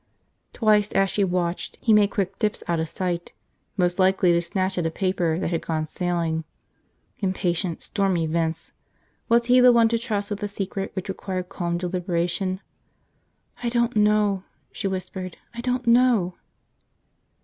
[0.51, 3.33] Twice as she watched he made quick dips out of sight,
[3.77, 6.43] most likely to snatch at a paper that had gone sailing.
[7.19, 8.71] Impatient, stormy Vince.
[9.29, 12.61] Was he the one to trust with a secret which required calm deliberation?
[13.61, 15.37] "I don't know!" she whispered.
[15.53, 16.33] "I don't know!"